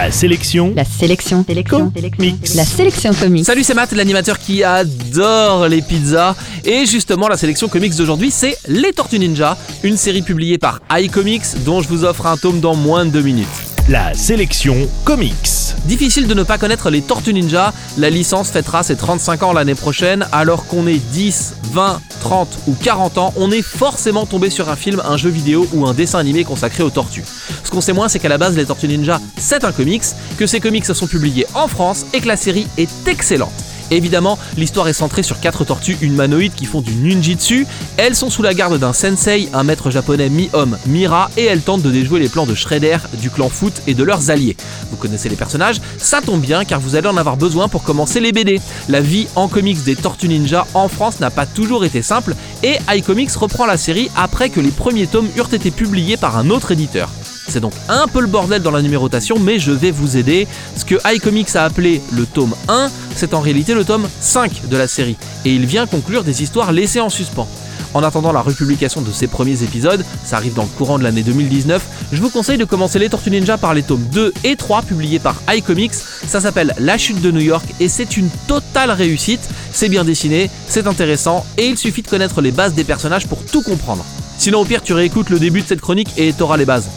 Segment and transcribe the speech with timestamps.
[0.00, 0.72] La sélection.
[0.76, 1.44] La sélection.
[1.44, 1.92] Sélection.
[2.20, 2.54] Mix.
[2.54, 3.44] La sélection comics.
[3.44, 6.36] Salut, c'est Matt, l'animateur qui adore les pizzas.
[6.64, 11.64] Et justement, la sélection comics d'aujourd'hui, c'est Les Tortues Ninja, une série publiée par iComics
[11.64, 13.48] dont je vous offre un tome dans moins de deux minutes.
[13.88, 15.57] La sélection comics.
[15.86, 19.74] Difficile de ne pas connaître les Tortues Ninja, la licence fêtera ses 35 ans l'année
[19.74, 24.68] prochaine, alors qu'on est 10, 20, 30 ou 40 ans, on est forcément tombé sur
[24.68, 27.24] un film, un jeu vidéo ou un dessin animé consacré aux tortues.
[27.64, 30.04] Ce qu'on sait moins, c'est qu'à la base, les Tortues Ninja, c'est un comics,
[30.36, 33.67] que ces comics sont publiés en France et que la série est excellente.
[33.90, 37.66] Évidemment, l'histoire est centrée sur quatre tortues humanoïdes qui font du ninjitsu.
[37.96, 41.82] Elles sont sous la garde d'un sensei, un maître japonais mi-homme, Mira, et elles tentent
[41.82, 44.56] de déjouer les plans de Shredder, du clan Foot et de leurs alliés.
[44.90, 48.20] Vous connaissez les personnages Ça tombe bien car vous allez en avoir besoin pour commencer
[48.20, 48.60] les BD.
[48.88, 52.76] La vie en comics des Tortues Ninja en France n'a pas toujours été simple et
[52.90, 56.72] iComics reprend la série après que les premiers tomes eurent été publiés par un autre
[56.72, 57.08] éditeur.
[57.48, 60.46] C'est donc un peu le bordel dans la numérotation, mais je vais vous aider.
[60.76, 64.76] Ce que iComics a appelé le tome 1, c'est en réalité le tome 5 de
[64.76, 67.48] la série, et il vient conclure des histoires laissées en suspens.
[67.94, 71.22] En attendant la republication de ces premiers épisodes, ça arrive dans le courant de l'année
[71.22, 71.82] 2019,
[72.12, 75.18] je vous conseille de commencer les Tortues Ninja par les tomes 2 et 3 publiés
[75.18, 75.94] par iComics.
[75.94, 79.40] Ça s'appelle La chute de New York et c'est une totale réussite.
[79.72, 83.42] C'est bien dessiné, c'est intéressant et il suffit de connaître les bases des personnages pour
[83.44, 84.04] tout comprendre.
[84.36, 86.88] Sinon au pire tu réécoutes le début de cette chronique et t'auras les bases.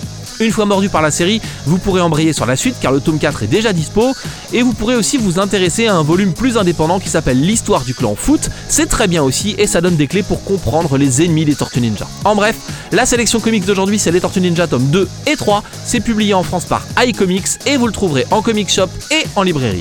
[0.42, 3.20] Une fois mordu par la série, vous pourrez embrayer sur la suite car le tome
[3.20, 4.16] 4 est déjà dispo
[4.52, 7.94] et vous pourrez aussi vous intéresser à un volume plus indépendant qui s'appelle l'histoire du
[7.94, 8.50] clan Foot.
[8.68, 11.80] C'est très bien aussi et ça donne des clés pour comprendre les ennemis des Tortues
[11.80, 12.08] Ninja.
[12.26, 12.56] En bref,
[12.92, 15.64] la sélection comics d'aujourd'hui c'est les Tortues Ninja tome 2 et 3.
[15.86, 19.44] C'est publié en France par iComics et vous le trouverez en comic shop et en
[19.44, 19.78] librairie.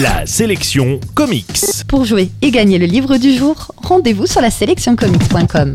[0.00, 1.60] La sélection comics.
[1.86, 5.74] Pour jouer et gagner le livre du jour, rendez-vous sur la sélectioncomics.com.